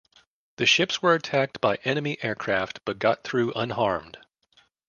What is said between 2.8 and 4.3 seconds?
but got through unharmed.